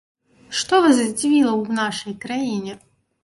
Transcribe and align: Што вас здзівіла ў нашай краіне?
Што 0.59 0.77
вас 0.85 0.95
здзівіла 1.01 1.51
ў 1.55 1.63
нашай 1.81 2.17
краіне? 2.23 2.73